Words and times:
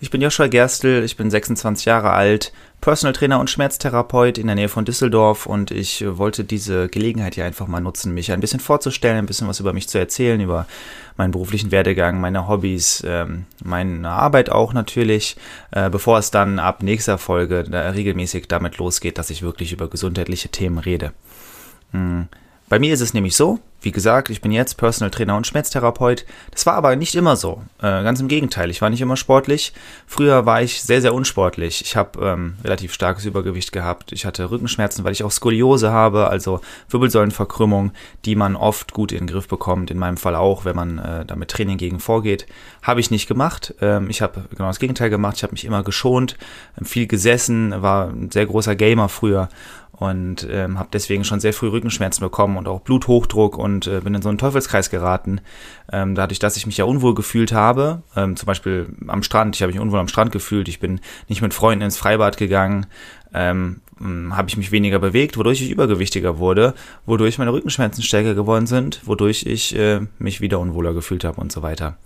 ich 0.00 0.10
bin 0.10 0.22
Joshua 0.22 0.46
Gerstl, 0.46 1.02
ich 1.04 1.16
bin 1.16 1.30
26 1.30 1.84
Jahre 1.84 2.10
alt, 2.10 2.52
Personal 2.80 3.12
Trainer 3.12 3.38
und 3.38 3.50
Schmerztherapeut 3.50 4.38
in 4.38 4.46
der 4.46 4.56
Nähe 4.56 4.70
von 4.70 4.86
Düsseldorf 4.86 5.44
und 5.44 5.70
ich 5.70 6.04
wollte 6.06 6.44
diese 6.44 6.88
Gelegenheit 6.88 7.34
hier 7.34 7.44
einfach 7.44 7.66
mal 7.66 7.80
nutzen, 7.80 8.14
mich 8.14 8.32
ein 8.32 8.40
bisschen 8.40 8.60
vorzustellen, 8.60 9.18
ein 9.18 9.26
bisschen 9.26 9.46
was 9.46 9.60
über 9.60 9.74
mich 9.74 9.88
zu 9.88 9.98
erzählen, 9.98 10.40
über 10.40 10.66
meinen 11.18 11.32
beruflichen 11.32 11.70
Werdegang, 11.70 12.18
meine 12.18 12.48
Hobbys, 12.48 13.02
ähm, 13.06 13.44
meine 13.62 14.08
Arbeit 14.08 14.50
auch 14.50 14.72
natürlich, 14.72 15.36
äh, 15.72 15.90
bevor 15.90 16.18
es 16.18 16.30
dann 16.30 16.58
ab 16.58 16.82
nächster 16.82 17.18
Folge 17.18 17.64
da 17.64 17.90
regelmäßig 17.90 18.48
damit 18.48 18.78
losgeht, 18.78 19.18
dass 19.18 19.28
ich 19.28 19.42
wirklich 19.42 19.72
über 19.72 19.90
gesundheitliche 19.90 20.48
Themen 20.48 20.78
rede. 20.78 21.12
Hm. 21.92 22.28
Bei 22.70 22.78
mir 22.78 22.94
ist 22.94 23.02
es 23.02 23.12
nämlich 23.12 23.36
so, 23.36 23.58
wie 23.82 23.92
gesagt, 23.92 24.30
ich 24.30 24.40
bin 24.40 24.52
jetzt 24.52 24.76
Personal 24.76 25.10
Trainer 25.10 25.36
und 25.36 25.46
Schmerztherapeut. 25.46 26.26
Das 26.50 26.66
war 26.66 26.74
aber 26.74 26.96
nicht 26.96 27.14
immer 27.14 27.36
so. 27.36 27.62
Äh, 27.78 28.02
ganz 28.02 28.20
im 28.20 28.28
Gegenteil, 28.28 28.70
ich 28.70 28.82
war 28.82 28.90
nicht 28.90 29.00
immer 29.00 29.16
sportlich. 29.16 29.72
Früher 30.06 30.46
war 30.46 30.62
ich 30.62 30.82
sehr, 30.82 31.00
sehr 31.00 31.14
unsportlich. 31.14 31.80
Ich 31.82 31.96
habe 31.96 32.24
ähm, 32.24 32.54
relativ 32.62 32.92
starkes 32.92 33.24
Übergewicht 33.24 33.72
gehabt. 33.72 34.12
Ich 34.12 34.26
hatte 34.26 34.50
Rückenschmerzen, 34.50 35.04
weil 35.04 35.12
ich 35.12 35.24
auch 35.24 35.30
Skoliose 35.30 35.90
habe, 35.90 36.28
also 36.28 36.60
Wirbelsäulenverkrümmung, 36.90 37.92
die 38.24 38.36
man 38.36 38.56
oft 38.56 38.92
gut 38.92 39.12
in 39.12 39.18
den 39.18 39.26
Griff 39.28 39.48
bekommt. 39.48 39.90
In 39.90 39.98
meinem 39.98 40.16
Fall 40.16 40.36
auch, 40.36 40.64
wenn 40.64 40.76
man 40.76 40.98
äh, 40.98 41.24
da 41.24 41.36
mit 41.36 41.50
Training 41.50 41.78
gegen 41.78 42.00
vorgeht. 42.00 42.46
Habe 42.82 43.00
ich 43.00 43.10
nicht 43.10 43.26
gemacht. 43.26 43.74
Ähm, 43.80 44.10
ich 44.10 44.20
habe 44.20 44.44
genau 44.50 44.68
das 44.68 44.78
Gegenteil 44.78 45.10
gemacht. 45.10 45.36
Ich 45.36 45.42
habe 45.42 45.52
mich 45.52 45.64
immer 45.64 45.82
geschont, 45.82 46.36
viel 46.82 47.06
gesessen, 47.06 47.82
war 47.82 48.08
ein 48.08 48.30
sehr 48.30 48.46
großer 48.46 48.76
Gamer 48.76 49.08
früher 49.08 49.48
und 49.92 50.46
ähm, 50.50 50.78
habe 50.78 50.88
deswegen 50.92 51.24
schon 51.24 51.40
sehr 51.40 51.52
früh 51.52 51.68
Rückenschmerzen 51.68 52.24
bekommen 52.24 52.56
und 52.56 52.68
auch 52.68 52.80
Bluthochdruck 52.80 53.58
und 53.58 53.86
äh, 53.86 54.00
bin 54.00 54.14
in 54.14 54.22
so 54.22 54.28
einen 54.28 54.38
Teufelskreis 54.38 54.90
geraten. 54.90 55.40
Ähm, 55.92 56.14
dadurch, 56.14 56.38
dass 56.38 56.56
ich 56.56 56.66
mich 56.66 56.76
ja 56.76 56.84
unwohl 56.84 57.14
gefühlt 57.14 57.52
habe, 57.52 58.02
ähm, 58.16 58.36
zum 58.36 58.46
Beispiel 58.46 58.88
am 59.08 59.22
Strand, 59.22 59.56
ich 59.56 59.62
habe 59.62 59.72
mich 59.72 59.80
unwohl 59.80 60.00
am 60.00 60.08
Strand 60.08 60.32
gefühlt, 60.32 60.68
ich 60.68 60.80
bin 60.80 61.00
nicht 61.28 61.42
mit 61.42 61.54
Freunden 61.54 61.84
ins 61.84 61.98
Freibad 61.98 62.36
gegangen, 62.36 62.86
ähm, 63.34 63.80
habe 64.00 64.48
ich 64.48 64.56
mich 64.56 64.72
weniger 64.72 64.98
bewegt, 64.98 65.36
wodurch 65.36 65.60
ich 65.60 65.70
übergewichtiger 65.70 66.38
wurde, 66.38 66.74
wodurch 67.04 67.38
meine 67.38 67.52
Rückenschmerzen 67.52 68.02
stärker 68.02 68.34
geworden 68.34 68.66
sind, 68.66 69.02
wodurch 69.04 69.44
ich 69.44 69.76
äh, 69.76 70.00
mich 70.18 70.40
wieder 70.40 70.58
unwohler 70.58 70.94
gefühlt 70.94 71.24
habe 71.24 71.40
und 71.40 71.52
so 71.52 71.62
weiter. 71.62 71.98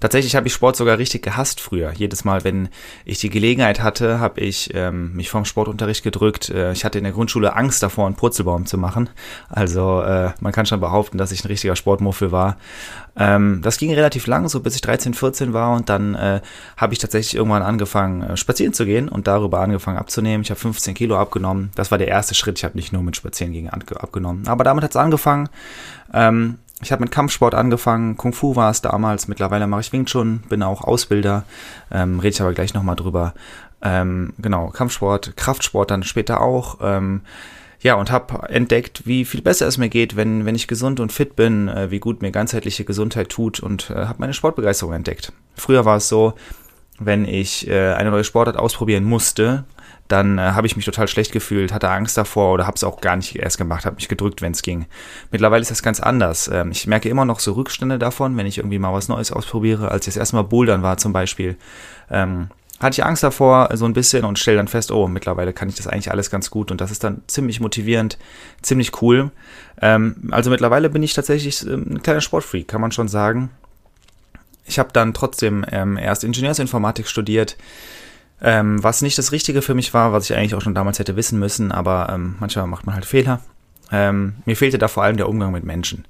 Tatsächlich 0.00 0.36
habe 0.36 0.46
ich 0.46 0.52
Sport 0.52 0.76
sogar 0.76 0.98
richtig 0.98 1.22
gehasst 1.22 1.60
früher. 1.60 1.92
Jedes 1.92 2.24
Mal, 2.24 2.44
wenn 2.44 2.68
ich 3.04 3.18
die 3.18 3.30
Gelegenheit 3.30 3.82
hatte, 3.82 4.20
habe 4.20 4.40
ich 4.40 4.70
ähm, 4.74 5.14
mich 5.14 5.30
vom 5.30 5.44
Sportunterricht 5.44 6.02
gedrückt. 6.04 6.50
Äh, 6.50 6.72
ich 6.72 6.84
hatte 6.84 6.98
in 6.98 7.04
der 7.04 7.12
Grundschule 7.12 7.56
Angst 7.56 7.82
davor, 7.82 8.06
einen 8.06 8.16
Purzelbaum 8.16 8.66
zu 8.66 8.78
machen. 8.78 9.10
Also 9.48 10.00
äh, 10.02 10.30
man 10.40 10.52
kann 10.52 10.66
schon 10.66 10.80
behaupten, 10.80 11.18
dass 11.18 11.32
ich 11.32 11.44
ein 11.44 11.48
richtiger 11.48 11.76
Sportmuffel 11.76 12.32
war. 12.32 12.56
Ähm, 13.16 13.60
das 13.62 13.78
ging 13.78 13.92
relativ 13.92 14.26
lang, 14.26 14.48
so 14.48 14.60
bis 14.60 14.76
ich 14.76 14.80
13, 14.80 15.14
14 15.14 15.52
war 15.52 15.74
und 15.74 15.88
dann 15.88 16.14
äh, 16.14 16.40
habe 16.76 16.92
ich 16.92 17.00
tatsächlich 17.00 17.34
irgendwann 17.34 17.62
angefangen, 17.62 18.22
äh, 18.22 18.36
spazieren 18.36 18.72
zu 18.72 18.84
gehen 18.84 19.08
und 19.08 19.26
darüber 19.26 19.60
angefangen 19.60 19.98
abzunehmen. 19.98 20.42
Ich 20.42 20.50
habe 20.50 20.60
15 20.60 20.94
Kilo 20.94 21.18
abgenommen. 21.18 21.70
Das 21.74 21.90
war 21.90 21.98
der 21.98 22.08
erste 22.08 22.34
Schritt. 22.34 22.58
Ich 22.58 22.64
habe 22.64 22.76
nicht 22.76 22.92
nur 22.92 23.02
mit 23.02 23.16
Spazieren 23.16 23.52
gegen 23.52 23.70
abgenommen, 23.70 24.46
aber 24.46 24.62
damit 24.62 24.84
hat 24.84 24.90
es 24.90 24.96
angefangen. 24.96 25.48
Ähm, 26.14 26.58
ich 26.82 26.92
habe 26.92 27.02
mit 27.02 27.10
Kampfsport 27.10 27.54
angefangen, 27.54 28.16
Kung 28.16 28.32
Fu 28.32 28.56
war 28.56 28.70
es 28.70 28.82
damals, 28.82 29.28
mittlerweile 29.28 29.66
mache 29.66 29.80
ich 29.80 29.92
Wing 29.92 30.06
Chun, 30.06 30.42
bin 30.48 30.62
auch 30.62 30.82
Ausbilder, 30.82 31.44
ähm, 31.90 32.20
rede 32.20 32.34
ich 32.34 32.40
aber 32.40 32.52
gleich 32.52 32.74
nochmal 32.74 32.96
drüber. 32.96 33.34
Ähm, 33.82 34.32
genau, 34.38 34.68
Kampfsport, 34.68 35.36
Kraftsport 35.36 35.90
dann 35.90 36.02
später 36.02 36.40
auch. 36.40 36.78
Ähm, 36.80 37.22
ja, 37.80 37.94
und 37.94 38.10
habe 38.10 38.48
entdeckt, 38.48 39.06
wie 39.06 39.24
viel 39.24 39.40
besser 39.40 39.66
es 39.66 39.78
mir 39.78 39.88
geht, 39.88 40.16
wenn, 40.16 40.44
wenn 40.44 40.56
ich 40.56 40.66
gesund 40.66 40.98
und 40.98 41.12
fit 41.12 41.36
bin, 41.36 41.68
äh, 41.68 41.90
wie 41.90 42.00
gut 42.00 42.22
mir 42.22 42.32
ganzheitliche 42.32 42.84
Gesundheit 42.84 43.28
tut 43.28 43.60
und 43.60 43.90
äh, 43.90 44.06
habe 44.06 44.18
meine 44.18 44.34
Sportbegeisterung 44.34 44.94
entdeckt. 44.94 45.32
Früher 45.54 45.84
war 45.84 45.98
es 45.98 46.08
so, 46.08 46.34
wenn 46.98 47.24
ich 47.24 47.68
äh, 47.68 47.92
eine 47.94 48.10
neue 48.10 48.24
Sportart 48.24 48.56
ausprobieren 48.56 49.04
musste, 49.04 49.64
dann 50.08 50.38
äh, 50.38 50.42
habe 50.42 50.66
ich 50.66 50.74
mich 50.74 50.84
total 50.84 51.06
schlecht 51.06 51.32
gefühlt, 51.32 51.72
hatte 51.72 51.90
Angst 51.90 52.16
davor 52.16 52.54
oder 52.54 52.66
habe 52.66 52.76
es 52.76 52.84
auch 52.84 53.00
gar 53.00 53.16
nicht 53.16 53.36
erst 53.36 53.58
gemacht, 53.58 53.84
habe 53.84 53.96
mich 53.96 54.08
gedrückt, 54.08 54.42
wenn 54.42 54.52
es 54.52 54.62
ging. 54.62 54.86
Mittlerweile 55.30 55.62
ist 55.62 55.70
das 55.70 55.82
ganz 55.82 56.00
anders. 56.00 56.48
Ähm, 56.48 56.70
ich 56.70 56.86
merke 56.86 57.08
immer 57.08 57.24
noch 57.24 57.40
so 57.40 57.52
Rückstände 57.52 57.98
davon, 57.98 58.36
wenn 58.36 58.46
ich 58.46 58.58
irgendwie 58.58 58.78
mal 58.78 58.92
was 58.92 59.08
Neues 59.08 59.30
ausprobiere. 59.30 59.90
Als 59.90 60.06
ich 60.06 60.14
das 60.14 60.18
erste 60.18 60.36
Mal 60.36 60.42
Bouldern 60.42 60.82
war 60.82 60.96
zum 60.96 61.12
Beispiel, 61.12 61.56
ähm, 62.10 62.48
hatte 62.80 63.00
ich 63.00 63.04
Angst 63.04 63.22
davor 63.22 63.68
so 63.74 63.84
ein 63.84 63.92
bisschen 63.92 64.24
und 64.24 64.38
stelle 64.38 64.56
dann 64.56 64.68
fest, 64.68 64.92
oh, 64.92 65.08
mittlerweile 65.08 65.52
kann 65.52 65.68
ich 65.68 65.74
das 65.74 65.86
eigentlich 65.86 66.10
alles 66.10 66.30
ganz 66.30 66.48
gut 66.48 66.70
und 66.70 66.80
das 66.80 66.90
ist 66.90 67.04
dann 67.04 67.22
ziemlich 67.26 67.60
motivierend, 67.60 68.18
ziemlich 68.62 69.02
cool. 69.02 69.30
Ähm, 69.82 70.28
also 70.30 70.50
mittlerweile 70.50 70.88
bin 70.88 71.02
ich 71.02 71.12
tatsächlich 71.12 71.66
ähm, 71.66 71.86
ein 71.90 72.02
kleiner 72.02 72.20
Sportfreak, 72.20 72.68
kann 72.68 72.80
man 72.80 72.92
schon 72.92 73.08
sagen. 73.08 73.50
Ich 74.68 74.78
habe 74.78 74.90
dann 74.92 75.14
trotzdem 75.14 75.64
ähm, 75.72 75.96
erst 75.96 76.24
Ingenieursinformatik 76.24 77.08
studiert, 77.08 77.56
ähm, 78.40 78.82
was 78.82 79.02
nicht 79.02 79.18
das 79.18 79.32
Richtige 79.32 79.62
für 79.62 79.74
mich 79.74 79.94
war, 79.94 80.12
was 80.12 80.28
ich 80.28 80.36
eigentlich 80.36 80.54
auch 80.54 80.60
schon 80.60 80.74
damals 80.74 80.98
hätte 80.98 81.16
wissen 81.16 81.38
müssen, 81.38 81.72
aber 81.72 82.10
ähm, 82.12 82.36
manchmal 82.38 82.66
macht 82.66 82.86
man 82.86 82.94
halt 82.94 83.06
Fehler. 83.06 83.40
Ähm, 83.90 84.34
mir 84.44 84.56
fehlte 84.56 84.78
da 84.78 84.88
vor 84.88 85.02
allem 85.02 85.16
der 85.16 85.28
Umgang 85.28 85.52
mit 85.52 85.64
Menschen. 85.64 86.04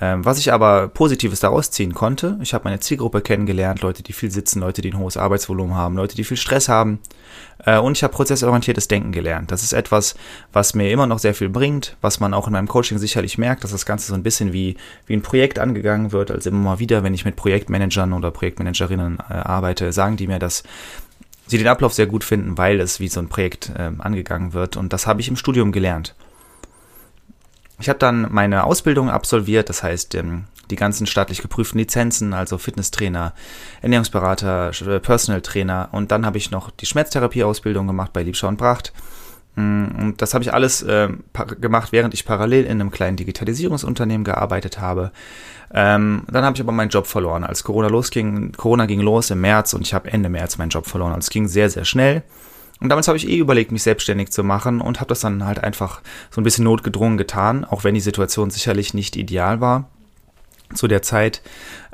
Ähm, 0.00 0.24
was 0.24 0.38
ich 0.38 0.52
aber 0.52 0.88
Positives 0.88 1.40
daraus 1.40 1.70
ziehen 1.70 1.94
konnte, 1.94 2.38
ich 2.40 2.54
habe 2.54 2.64
meine 2.64 2.80
Zielgruppe 2.80 3.20
kennengelernt, 3.20 3.82
Leute, 3.82 4.02
die 4.02 4.12
viel 4.12 4.30
sitzen, 4.30 4.60
Leute, 4.60 4.82
die 4.82 4.90
ein 4.90 4.98
hohes 4.98 5.16
Arbeitsvolumen 5.16 5.76
haben, 5.76 5.96
Leute, 5.96 6.16
die 6.16 6.24
viel 6.24 6.36
Stress 6.36 6.68
haben. 6.68 6.98
Äh, 7.64 7.78
und 7.78 7.96
ich 7.96 8.02
habe 8.02 8.14
prozessorientiertes 8.14 8.88
Denken 8.88 9.12
gelernt. 9.12 9.52
Das 9.52 9.62
ist 9.62 9.72
etwas, 9.72 10.14
was 10.52 10.74
mir 10.74 10.90
immer 10.90 11.06
noch 11.06 11.18
sehr 11.18 11.34
viel 11.34 11.50
bringt, 11.50 11.96
was 12.00 12.18
man 12.18 12.34
auch 12.34 12.46
in 12.46 12.54
meinem 12.54 12.68
Coaching 12.68 12.98
sicherlich 12.98 13.38
merkt, 13.38 13.62
dass 13.62 13.72
das 13.72 13.86
Ganze 13.86 14.08
so 14.08 14.14
ein 14.14 14.22
bisschen 14.22 14.52
wie, 14.52 14.76
wie 15.06 15.14
ein 15.14 15.22
Projekt 15.22 15.58
angegangen 15.58 16.12
wird. 16.12 16.30
Also 16.30 16.50
immer 16.50 16.58
mal 16.58 16.78
wieder, 16.78 17.02
wenn 17.02 17.14
ich 17.14 17.24
mit 17.24 17.36
Projektmanagern 17.36 18.12
oder 18.12 18.30
Projektmanagerinnen 18.30 19.18
äh, 19.28 19.34
arbeite, 19.34 19.92
sagen 19.92 20.16
die 20.16 20.26
mir, 20.26 20.38
dass 20.38 20.62
sie 21.46 21.58
den 21.58 21.68
Ablauf 21.68 21.92
sehr 21.92 22.06
gut 22.06 22.24
finden, 22.24 22.56
weil 22.56 22.80
es 22.80 23.00
wie 23.00 23.08
so 23.08 23.20
ein 23.20 23.28
Projekt 23.28 23.70
äh, 23.76 23.90
angegangen 23.98 24.52
wird. 24.52 24.76
Und 24.76 24.92
das 24.92 25.06
habe 25.06 25.20
ich 25.20 25.28
im 25.28 25.36
Studium 25.36 25.72
gelernt. 25.72 26.14
Ich 27.80 27.88
habe 27.88 27.98
dann 27.98 28.28
meine 28.30 28.64
Ausbildung 28.64 29.08
absolviert, 29.10 29.68
das 29.68 29.82
heißt 29.82 30.14
ähm, 30.14 30.44
die 30.70 30.76
ganzen 30.76 31.06
staatlich 31.06 31.42
geprüften 31.42 31.78
Lizenzen, 31.78 32.32
also 32.32 32.58
Fitnesstrainer, 32.58 33.32
Ernährungsberater, 33.82 34.70
äh, 34.86 35.00
Personal 35.00 35.40
Trainer 35.40 35.88
und 35.92 36.10
dann 36.12 36.26
habe 36.26 36.38
ich 36.38 36.50
noch 36.50 36.70
die 36.70 36.86
Schmerztherapie-Ausbildung 36.86 37.86
gemacht 37.86 38.12
bei 38.12 38.22
Liebschau 38.22 38.48
und 38.48 38.58
Bracht. 38.58 38.92
Mm, 39.56 39.86
und 39.98 40.22
das 40.22 40.34
habe 40.34 40.44
ich 40.44 40.52
alles 40.52 40.82
äh, 40.82 41.08
gemacht, 41.60 41.92
während 41.92 42.14
ich 42.14 42.24
parallel 42.24 42.64
in 42.64 42.80
einem 42.80 42.90
kleinen 42.90 43.16
Digitalisierungsunternehmen 43.16 44.24
gearbeitet 44.24 44.78
habe. 44.78 45.10
Ähm, 45.72 46.24
dann 46.30 46.44
habe 46.44 46.56
ich 46.56 46.60
aber 46.60 46.72
meinen 46.72 46.90
Job 46.90 47.06
verloren. 47.06 47.44
Als 47.44 47.64
Corona 47.64 47.88
losging, 47.88 48.52
Corona 48.52 48.86
ging 48.86 49.00
los 49.00 49.30
im 49.30 49.40
März 49.40 49.72
und 49.74 49.82
ich 49.82 49.94
habe 49.94 50.12
Ende 50.12 50.28
März 50.28 50.58
meinen 50.58 50.70
Job 50.70 50.86
verloren. 50.86 51.12
Also 51.12 51.26
es 51.26 51.30
ging 51.30 51.48
sehr, 51.48 51.70
sehr 51.70 51.84
schnell. 51.84 52.22
Und 52.80 52.88
damals 52.88 53.08
habe 53.08 53.18
ich 53.18 53.28
eh 53.28 53.36
überlegt, 53.36 53.72
mich 53.72 53.82
selbstständig 53.82 54.30
zu 54.30 54.42
machen 54.42 54.80
und 54.80 55.00
habe 55.00 55.08
das 55.08 55.20
dann 55.20 55.44
halt 55.44 55.62
einfach 55.62 56.00
so 56.30 56.40
ein 56.40 56.44
bisschen 56.44 56.64
notgedrungen 56.64 57.18
getan, 57.18 57.64
auch 57.64 57.84
wenn 57.84 57.94
die 57.94 58.00
Situation 58.00 58.50
sicherlich 58.50 58.94
nicht 58.94 59.16
ideal 59.16 59.60
war 59.60 59.88
zu 60.74 60.88
der 60.88 61.02
Zeit. 61.02 61.42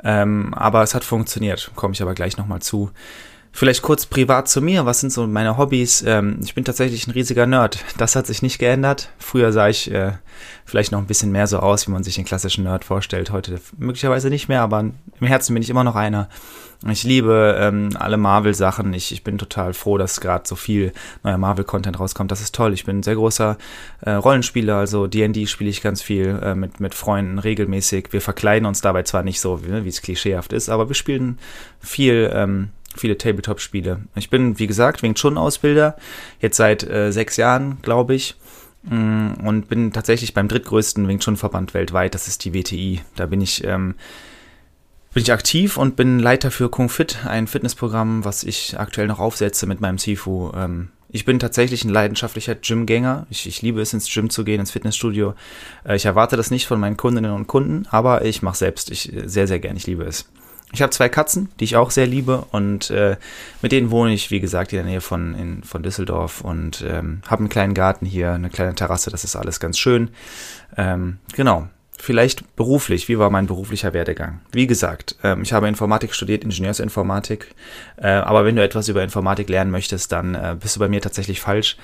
Ähm, 0.03 0.53
aber 0.53 0.83
es 0.83 0.95
hat 0.95 1.03
funktioniert, 1.03 1.71
komme 1.75 1.93
ich 1.93 2.01
aber 2.01 2.13
gleich 2.13 2.37
nochmal 2.37 2.61
zu. 2.61 2.91
Vielleicht 3.51 3.81
kurz 3.81 4.05
privat 4.05 4.47
zu 4.47 4.61
mir. 4.61 4.85
Was 4.85 4.99
sind 4.99 5.11
so 5.11 5.25
meine 5.25 5.57
Hobbys? 5.57 6.03
Ähm, 6.05 6.39
ich 6.43 6.53
bin 6.53 6.63
tatsächlich 6.63 7.07
ein 7.07 7.11
riesiger 7.11 7.47
Nerd. 7.47 7.83
Das 7.97 8.15
hat 8.15 8.27
sich 8.27 8.41
nicht 8.41 8.59
geändert. 8.59 9.09
Früher 9.17 9.51
sah 9.51 9.67
ich 9.67 9.91
äh, 9.91 10.13
vielleicht 10.65 10.91
noch 10.91 10.99
ein 10.99 11.07
bisschen 11.07 11.31
mehr 11.31 11.47
so 11.47 11.59
aus, 11.59 11.87
wie 11.87 11.91
man 11.91 12.03
sich 12.03 12.15
den 12.15 12.25
klassischen 12.25 12.65
Nerd 12.65 12.85
vorstellt. 12.85 13.31
Heute 13.31 13.59
möglicherweise 13.77 14.29
nicht 14.29 14.47
mehr, 14.47 14.61
aber 14.61 14.81
im 14.81 15.27
Herzen 15.27 15.53
bin 15.53 15.63
ich 15.63 15.69
immer 15.69 15.83
noch 15.83 15.95
einer. 15.95 16.29
Ich 16.87 17.03
liebe 17.03 17.57
ähm, 17.59 17.89
alle 17.97 18.17
Marvel-Sachen. 18.17 18.93
Ich, 18.93 19.11
ich 19.11 19.23
bin 19.23 19.39
total 19.39 19.73
froh, 19.73 19.97
dass 19.97 20.21
gerade 20.21 20.47
so 20.47 20.55
viel 20.55 20.91
neuer 21.23 21.39
Marvel-Content 21.39 21.99
rauskommt. 21.99 22.31
Das 22.31 22.41
ist 22.41 22.53
toll. 22.53 22.73
Ich 22.73 22.85
bin 22.85 22.99
ein 22.99 23.03
sehr 23.03 23.15
großer 23.15 23.57
äh, 24.01 24.11
Rollenspieler, 24.11 24.75
also 24.75 25.07
D&D 25.07 25.47
spiele 25.47 25.71
ich 25.71 25.81
ganz 25.81 26.03
viel 26.03 26.39
äh, 26.43 26.53
mit, 26.53 26.79
mit 26.79 26.93
Freunden 26.93 27.39
regelmäßig. 27.39 28.09
Wir 28.11 28.21
verkleiden 28.21 28.67
uns 28.67 28.81
dabei 28.81 29.01
zwar 29.03 29.23
nicht 29.23 29.39
so, 29.39 29.61
wie 29.65 29.87
es 29.87 30.03
klischeehaft 30.03 30.53
ist, 30.53 30.69
aber 30.69 30.87
wir 30.87 30.95
spielen 30.95 31.39
viel 31.79 32.29
ähm, 32.31 32.69
viele 32.95 33.17
Tabletop-Spiele. 33.17 34.01
Ich 34.15 34.29
bin, 34.29 34.59
wie 34.59 34.67
gesagt, 34.67 35.03
Wing 35.03 35.15
Chun-Ausbilder, 35.15 35.95
jetzt 36.39 36.57
seit 36.57 36.83
äh, 36.83 37.11
sechs 37.11 37.37
Jahren, 37.37 37.79
glaube 37.81 38.15
ich, 38.15 38.35
mm, 38.83 39.33
und 39.43 39.69
bin 39.69 39.93
tatsächlich 39.93 40.33
beim 40.33 40.47
drittgrößten 40.47 41.07
Wing 41.07 41.19
Chun-Verband 41.19 41.73
weltweit, 41.73 42.15
das 42.15 42.27
ist 42.27 42.45
die 42.45 42.53
WTI. 42.53 43.01
Da 43.15 43.25
bin 43.25 43.41
ich, 43.41 43.63
ähm, 43.63 43.95
bin 45.13 45.23
ich 45.23 45.31
aktiv 45.31 45.77
und 45.77 45.95
bin 45.95 46.19
Leiter 46.19 46.51
für 46.51 46.69
Kung 46.69 46.89
Fit, 46.89 47.25
ein 47.25 47.47
Fitnessprogramm, 47.47 48.23
was 48.25 48.43
ich 48.43 48.79
aktuell 48.79 49.07
noch 49.07 49.19
aufsetze 49.19 49.65
mit 49.65 49.81
meinem 49.81 49.97
Sifu, 49.97 50.51
ähm, 50.55 50.89
Ich 51.09 51.23
bin 51.23 51.39
tatsächlich 51.39 51.85
ein 51.85 51.89
leidenschaftlicher 51.89 52.55
Gymgänger. 52.55 53.27
Ich, 53.29 53.47
ich 53.47 53.61
liebe 53.61 53.79
es, 53.81 53.93
ins 53.93 54.13
Gym 54.13 54.29
zu 54.29 54.43
gehen, 54.43 54.59
ins 54.59 54.71
Fitnessstudio. 54.71 55.35
Äh, 55.85 55.95
ich 55.95 56.05
erwarte 56.05 56.35
das 56.35 56.51
nicht 56.51 56.67
von 56.67 56.79
meinen 56.79 56.97
Kundinnen 56.97 57.31
und 57.31 57.47
Kunden, 57.47 57.87
aber 57.89 58.25
ich 58.25 58.41
mache 58.41 58.57
selbst. 58.57 58.91
Ich 58.91 59.13
äh, 59.13 59.27
sehr, 59.27 59.47
sehr 59.47 59.59
gern. 59.59 59.77
Ich 59.77 59.87
liebe 59.87 60.03
es. 60.03 60.25
Ich 60.73 60.81
habe 60.81 60.91
zwei 60.91 61.07
Katzen, 61.07 61.49
die 61.59 61.63
ich 61.63 61.77
auch 61.77 61.91
sehr 61.91 62.07
liebe 62.07 62.45
und 62.51 62.89
äh, 62.89 63.15
mit 63.61 63.71
denen 63.71 63.89
wohne 63.89 64.13
ich, 64.13 64.31
wie 64.31 64.41
gesagt, 64.41 64.73
in 64.73 64.77
der 64.77 64.85
Nähe 64.85 65.01
von, 65.01 65.33
in, 65.33 65.63
von 65.63 65.81
Düsseldorf 65.81 66.41
und 66.41 66.83
ähm, 66.85 67.21
habe 67.27 67.39
einen 67.39 67.49
kleinen 67.49 67.73
Garten 67.73 68.05
hier, 68.05 68.33
eine 68.33 68.49
kleine 68.49 68.75
Terrasse, 68.75 69.09
das 69.09 69.23
ist 69.23 69.35
alles 69.37 69.59
ganz 69.61 69.77
schön. 69.77 70.09
Ähm, 70.75 71.19
genau, 71.33 71.69
Vielleicht 71.99 72.55
beruflich, 72.55 73.07
wie 73.09 73.17
war 73.17 73.31
mein 73.31 73.47
beruflicher 73.47 73.91
Werdegang? 73.91 74.39
Wie 74.51 74.67
gesagt, 74.67 75.15
ähm, 75.23 75.41
ich 75.41 75.51
habe 75.51 75.67
Informatik 75.67 76.13
studiert, 76.13 76.43
Ingenieursinformatik, 76.43 77.47
äh, 77.97 78.07
aber 78.07 78.45
wenn 78.45 78.55
du 78.55 78.63
etwas 78.63 78.87
über 78.87 79.03
Informatik 79.03 79.49
lernen 79.49 79.71
möchtest, 79.71 80.11
dann 80.11 80.35
äh, 80.35 80.55
bist 80.59 80.75
du 80.75 80.79
bei 80.79 80.89
mir 80.89 81.01
tatsächlich 81.01 81.41
falsch. 81.41 81.75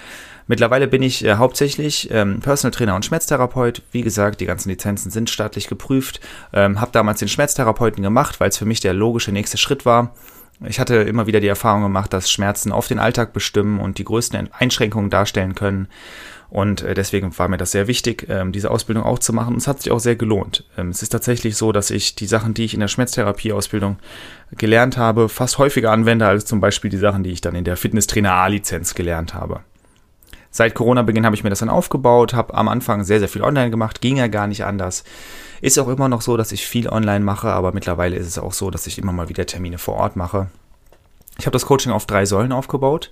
Mittlerweile 0.45 0.88
bin 0.88 1.01
ich 1.01 1.25
äh, 1.25 1.36
hauptsächlich 1.36 2.12
ähm, 2.12 2.42
Personal 2.42 2.71
Trainer 2.71 2.95
und 2.95 3.06
Schmerztherapeut. 3.06 3.81
Wie 3.92 4.04
gesagt, 4.04 4.39
die 4.39 4.45
ganzen 4.45 4.69
Lizenzen 4.69 5.10
sind 5.10 5.31
staatlich 5.31 5.68
geprüft. 5.68 6.19
Ähm, 6.54 6.80
habe 6.80 6.92
damals 6.92 7.19
den 7.19 7.27
Schmerztherapeuten 7.30 8.04
gemacht, 8.04 8.39
weil 8.39 8.50
es 8.50 8.57
für 8.57 8.66
mich 8.66 8.81
der 8.81 8.94
logische 8.94 9.31
nächste 9.31 9.57
Schritt 9.57 9.86
war. 9.86 10.13
Ich 10.66 10.80
hatte 10.80 10.95
immer 10.95 11.27
wieder 11.27 11.39
die 11.39 11.48
Erfahrung 11.48 11.81
gemacht, 11.81 12.13
dass 12.13 12.31
Schmerzen 12.31 12.71
auf 12.71 12.88
den 12.88 13.00
Alltag 13.00 13.33
bestimmen 13.33 13.80
und 13.80 13.98
die 13.98 14.06
größten 14.06 14.54
Einschränkungen 14.54 15.09
darstellen 15.09 15.56
können. 15.56 15.88
Und 16.54 16.84
äh, 16.84 16.94
deswegen 16.94 17.36
war 17.40 17.48
mir 17.48 17.58
das 17.58 17.72
sehr 17.72 17.88
wichtig, 17.88 18.28
ähm, 18.30 18.52
diese 18.52 18.70
Ausbildung 18.70 19.04
auch 19.04 19.18
zu 19.18 19.34
machen. 19.34 19.56
Und 19.56 19.58
es 19.58 19.68
hat 19.68 19.82
sich 19.82 19.92
auch 19.92 20.00
sehr 20.00 20.16
gelohnt. 20.16 20.64
Ähm, 20.78 20.90
es 20.90 21.02
ist 21.02 21.10
tatsächlich 21.10 21.58
so, 21.58 21.72
dass 21.72 21.90
ich 21.90 22.14
die 22.14 22.28
Sachen, 22.28 22.54
die 22.54 22.64
ich 22.64 22.76
in 22.76 22.80
der 22.80 22.90
Schmerztherapie-Ausbildung 22.90 23.98
gelernt 24.52 24.96
habe, 24.96 25.30
fast 25.30 25.58
häufiger 25.58 25.92
anwende 25.92 26.28
als 26.28 26.46
zum 26.46 26.62
Beispiel 26.62 26.92
die 26.92 26.98
Sachen, 26.98 27.24
die 27.24 27.32
ich 27.32 27.42
dann 27.42 27.56
in 27.56 27.64
der 27.64 27.76
Fitnesstrainer 27.76 28.34
A-Lizenz 28.34 28.94
gelernt 28.94 29.34
habe. 29.34 29.62
Seit 30.52 30.76
Corona-Beginn 30.76 31.26
habe 31.26 31.36
ich 31.36 31.44
mir 31.44 31.50
das 31.50 31.58
dann 31.58 31.70
aufgebaut, 31.70 32.36
habe 32.36 32.54
am 32.54 32.68
Anfang 32.68 33.04
sehr, 33.04 33.18
sehr 33.18 33.30
viel 33.30 33.42
online 33.42 33.72
gemacht, 33.72 34.00
ging 34.00 34.18
ja 34.18 34.28
gar 34.28 34.46
nicht 34.46 34.64
anders. 34.64 35.04
Ist 35.60 35.80
auch 35.80 35.88
immer 35.88 36.08
noch 36.08 36.22
so, 36.22 36.38
dass 36.38 36.52
ich 36.52 36.68
viel 36.68 36.88
online 36.88 37.26
mache, 37.26 37.48
aber 37.48 37.72
mittlerweile 37.72 38.16
ist 38.16 38.28
es 38.28 38.38
auch 38.38 38.54
so, 38.54 38.70
dass 38.70 38.86
ich 38.86 39.00
immer 39.00 39.12
mal 39.12 39.28
wieder 39.28 39.48
Termine 39.48 39.80
vor 39.80 39.96
Ort 39.96 40.16
mache. 40.16 40.52
Ich 41.40 41.48
habe 41.48 41.54
das 41.54 41.66
Coaching 41.66 41.92
auf 41.92 42.06
drei 42.06 42.28
Säulen 42.28 42.52
aufgebaut. 42.52 43.10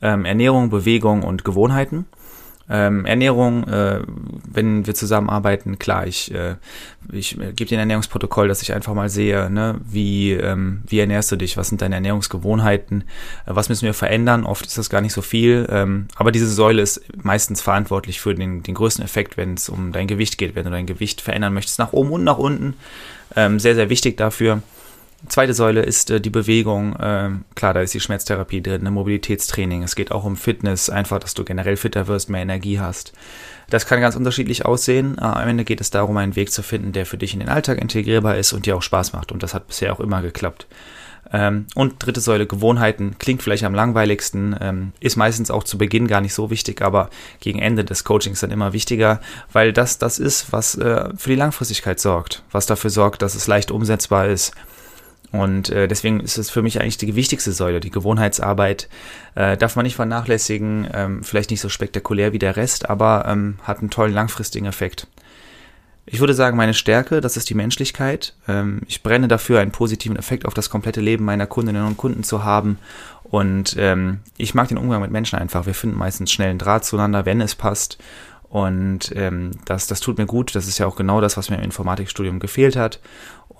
Ähm, 0.00 0.24
Ernährung, 0.24 0.70
Bewegung 0.70 1.24
und 1.24 1.44
Gewohnheiten. 1.44 2.06
Ähm, 2.70 3.04
Ernährung, 3.04 3.68
äh, 3.68 4.00
wenn 4.50 4.86
wir 4.86 4.94
zusammenarbeiten, 4.94 5.78
klar, 5.78 6.06
ich, 6.06 6.32
äh, 6.32 6.54
ich 7.12 7.38
äh, 7.38 7.52
gebe 7.52 7.68
dir 7.68 7.76
ein 7.76 7.80
Ernährungsprotokoll, 7.80 8.48
dass 8.48 8.62
ich 8.62 8.72
einfach 8.72 8.94
mal 8.94 9.10
sehe, 9.10 9.50
ne, 9.50 9.78
wie, 9.84 10.32
ähm, 10.32 10.82
wie 10.86 10.98
ernährst 10.98 11.30
du 11.30 11.36
dich, 11.36 11.58
was 11.58 11.68
sind 11.68 11.82
deine 11.82 11.96
Ernährungsgewohnheiten, 11.96 13.02
äh, 13.44 13.50
was 13.54 13.68
müssen 13.68 13.84
wir 13.84 13.92
verändern, 13.92 14.44
oft 14.44 14.64
ist 14.64 14.78
das 14.78 14.88
gar 14.88 15.02
nicht 15.02 15.12
so 15.12 15.20
viel, 15.20 15.66
ähm, 15.70 16.08
aber 16.16 16.32
diese 16.32 16.48
Säule 16.48 16.80
ist 16.80 17.02
meistens 17.22 17.60
verantwortlich 17.60 18.18
für 18.18 18.34
den, 18.34 18.62
den 18.62 18.74
größten 18.74 19.04
Effekt, 19.04 19.36
wenn 19.36 19.54
es 19.54 19.68
um 19.68 19.92
dein 19.92 20.06
Gewicht 20.06 20.38
geht, 20.38 20.54
wenn 20.54 20.64
du 20.64 20.70
dein 20.70 20.86
Gewicht 20.86 21.20
verändern 21.20 21.52
möchtest, 21.52 21.78
nach 21.78 21.92
oben 21.92 22.10
und 22.12 22.24
nach 22.24 22.38
unten, 22.38 22.74
ähm, 23.36 23.60
sehr, 23.60 23.74
sehr 23.74 23.90
wichtig 23.90 24.16
dafür. 24.16 24.62
Zweite 25.28 25.54
Säule 25.54 25.82
ist 25.82 26.10
äh, 26.10 26.20
die 26.20 26.30
Bewegung. 26.30 26.96
Ähm, 27.00 27.44
klar, 27.54 27.72
da 27.72 27.80
ist 27.80 27.94
die 27.94 28.00
Schmerztherapie 28.00 28.60
drin, 28.60 28.82
ne? 28.82 28.90
Mobilitätstraining. 28.90 29.82
Es 29.82 29.96
geht 29.96 30.12
auch 30.12 30.24
um 30.24 30.36
Fitness, 30.36 30.90
einfach, 30.90 31.18
dass 31.18 31.34
du 31.34 31.44
generell 31.44 31.76
fitter 31.76 32.08
wirst, 32.08 32.28
mehr 32.28 32.42
Energie 32.42 32.78
hast. 32.78 33.12
Das 33.70 33.86
kann 33.86 34.00
ganz 34.00 34.16
unterschiedlich 34.16 34.66
aussehen. 34.66 35.16
Äh, 35.18 35.24
am 35.24 35.48
Ende 35.48 35.64
geht 35.64 35.80
es 35.80 35.90
darum, 35.90 36.16
einen 36.18 36.36
Weg 36.36 36.52
zu 36.52 36.62
finden, 36.62 36.92
der 36.92 37.06
für 37.06 37.16
dich 37.16 37.32
in 37.32 37.40
den 37.40 37.48
Alltag 37.48 37.80
integrierbar 37.80 38.36
ist 38.36 38.52
und 38.52 38.66
dir 38.66 38.76
auch 38.76 38.82
Spaß 38.82 39.12
macht. 39.12 39.32
Und 39.32 39.42
das 39.42 39.54
hat 39.54 39.66
bisher 39.66 39.92
auch 39.92 40.00
immer 40.00 40.20
geklappt. 40.20 40.66
Ähm, 41.32 41.66
und 41.74 42.04
dritte 42.04 42.20
Säule, 42.20 42.46
Gewohnheiten, 42.46 43.16
klingt 43.18 43.42
vielleicht 43.42 43.64
am 43.64 43.74
langweiligsten, 43.74 44.54
ähm, 44.60 44.92
ist 45.00 45.16
meistens 45.16 45.50
auch 45.50 45.64
zu 45.64 45.78
Beginn 45.78 46.06
gar 46.06 46.20
nicht 46.20 46.34
so 46.34 46.50
wichtig, 46.50 46.82
aber 46.82 47.08
gegen 47.40 47.60
Ende 47.60 47.82
des 47.82 48.04
Coachings 48.04 48.40
dann 48.40 48.50
immer 48.50 48.74
wichtiger, 48.74 49.20
weil 49.50 49.72
das 49.72 49.96
das 49.96 50.18
ist, 50.18 50.52
was 50.52 50.76
äh, 50.76 51.08
für 51.16 51.30
die 51.30 51.36
Langfristigkeit 51.36 51.98
sorgt, 51.98 52.42
was 52.52 52.66
dafür 52.66 52.90
sorgt, 52.90 53.22
dass 53.22 53.34
es 53.34 53.46
leicht 53.46 53.70
umsetzbar 53.70 54.28
ist 54.28 54.52
und 55.34 55.68
äh, 55.70 55.88
deswegen 55.88 56.20
ist 56.20 56.38
es 56.38 56.48
für 56.48 56.62
mich 56.62 56.80
eigentlich 56.80 56.96
die 56.96 57.16
wichtigste 57.16 57.50
Säule, 57.50 57.80
die 57.80 57.90
Gewohnheitsarbeit. 57.90 58.88
Äh, 59.34 59.56
darf 59.56 59.74
man 59.74 59.82
nicht 59.82 59.96
vernachlässigen, 59.96 60.86
ähm, 60.94 61.24
vielleicht 61.24 61.50
nicht 61.50 61.60
so 61.60 61.68
spektakulär 61.68 62.32
wie 62.32 62.38
der 62.38 62.54
Rest, 62.54 62.88
aber 62.88 63.24
ähm, 63.26 63.58
hat 63.64 63.80
einen 63.80 63.90
tollen 63.90 64.14
langfristigen 64.14 64.66
Effekt. 64.66 65.08
Ich 66.06 66.20
würde 66.20 66.34
sagen, 66.34 66.56
meine 66.56 66.72
Stärke, 66.72 67.20
das 67.20 67.36
ist 67.36 67.50
die 67.50 67.54
Menschlichkeit. 67.54 68.36
Ähm, 68.46 68.82
ich 68.86 69.02
brenne 69.02 69.26
dafür, 69.26 69.58
einen 69.58 69.72
positiven 69.72 70.16
Effekt 70.16 70.46
auf 70.46 70.54
das 70.54 70.70
komplette 70.70 71.00
Leben 71.00 71.24
meiner 71.24 71.48
Kundinnen 71.48 71.84
und 71.84 71.96
Kunden 71.96 72.22
zu 72.22 72.44
haben. 72.44 72.78
Und 73.24 73.74
ähm, 73.76 74.20
ich 74.36 74.54
mag 74.54 74.68
den 74.68 74.78
Umgang 74.78 75.02
mit 75.02 75.10
Menschen 75.10 75.36
einfach. 75.40 75.66
Wir 75.66 75.74
finden 75.74 75.98
meistens 75.98 76.30
schnell 76.30 76.50
einen 76.50 76.60
Draht 76.60 76.84
zueinander, 76.84 77.26
wenn 77.26 77.40
es 77.40 77.56
passt. 77.56 77.98
Und 78.54 79.10
ähm, 79.16 79.50
das, 79.64 79.88
das 79.88 79.98
tut 79.98 80.16
mir 80.16 80.26
gut. 80.26 80.54
Das 80.54 80.68
ist 80.68 80.78
ja 80.78 80.86
auch 80.86 80.94
genau 80.94 81.20
das, 81.20 81.36
was 81.36 81.50
mir 81.50 81.56
im 81.56 81.64
Informatikstudium 81.64 82.38
gefehlt 82.38 82.76
hat. 82.76 83.00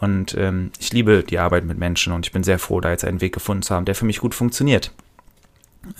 Und 0.00 0.35
ähm, 0.38 0.70
ich 0.79 0.93
liebe 0.93 1.23
die 1.23 1.38
Arbeit 1.38 1.64
mit 1.64 1.79
Menschen 1.79 2.12
und 2.12 2.26
ich 2.26 2.32
bin 2.32 2.44
sehr 2.44 2.58
froh, 2.58 2.81
da 2.81 2.91
jetzt 2.91 3.05
einen 3.05 3.20
Weg 3.20 3.32
gefunden 3.32 3.62
zu 3.62 3.75
haben, 3.75 3.85
der 3.85 3.94
für 3.94 4.05
mich 4.05 4.19
gut 4.19 4.35
funktioniert. 4.35 4.93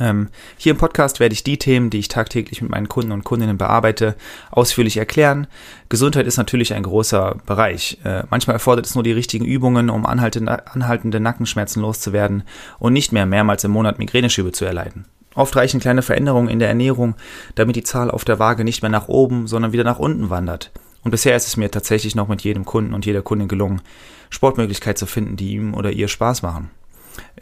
Ähm, 0.01 0.29
hier 0.57 0.73
im 0.73 0.79
Podcast 0.79 1.21
werde 1.21 1.35
ich 1.35 1.45
die 1.45 1.59
Themen, 1.59 1.91
die 1.91 1.99
ich 1.99 2.09
tagtäglich 2.09 2.63
mit 2.63 2.71
meinen 2.71 2.89
Kunden 2.89 3.13
und 3.13 3.25
Kundinnen 3.25 3.59
bearbeite, 3.59 4.17
ausführlich 4.51 4.97
erklären. 4.97 5.47
Gesundheit 5.89 6.27
ist 6.27 6.37
natürlich 6.37 6.75
ein 6.75 6.83
großer 6.83 7.37
Bereich. 7.47 7.99
Äh, 8.05 8.25
manchmal 8.31 8.55
erfordert 8.55 8.87
es 8.87 8.95
nur 8.95 9.05
die 9.05 9.13
richtigen 9.13 9.45
Übungen, 9.45 9.91
um 9.91 10.07
anhaltende, 10.07 10.67
anhaltende 10.67 11.21
Nackenschmerzen 11.21 11.83
loszuwerden 11.83 12.45
und 12.79 12.93
nicht 12.93 13.13
mehr 13.13 13.27
mehrmals 13.27 13.65
im 13.65 13.73
Monat 13.73 13.99
Migräneschübe 13.99 14.53
zu 14.53 14.65
erleiden. 14.65 15.05
Oft 15.35 15.57
reichen 15.57 15.81
kleine 15.81 16.03
Veränderungen 16.03 16.49
in 16.49 16.61
der 16.61 16.69
Ernährung, 16.69 17.17
damit 17.57 17.77
die 17.77 17.83
Zahl 17.83 18.11
auf 18.11 18.25
der 18.25 18.39
Waage 18.39 18.65
nicht 18.65 18.83
mehr 18.83 18.91
nach 18.91 19.09
oben, 19.09 19.49
sondern 19.49 19.73
wieder 19.73 19.85
nach 19.85 19.99
unten 19.99 20.31
wandert. 20.31 20.71
Und 21.05 21.11
bisher 21.11 21.37
ist 21.37 21.47
es 21.47 21.57
mir 21.57 21.71
tatsächlich 21.71 22.15
noch 22.15 22.29
mit 22.29 22.43
jedem 22.43 22.65
Kunden 22.65 22.95
und 22.95 23.07
jeder 23.07 23.23
Kundin 23.23 23.49
gelungen, 23.49 23.83
Sportmöglichkeiten 24.31 24.97
zu 24.97 25.07
finden, 25.07 25.37
die 25.37 25.53
ihm 25.53 25.75
oder 25.75 25.93
ihr 25.93 26.09
Spaß 26.09 26.43
machen. 26.43 26.71